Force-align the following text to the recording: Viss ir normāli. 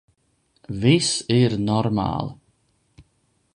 Viss 0.83 1.09
ir 1.37 1.55
normāli. 1.67 3.07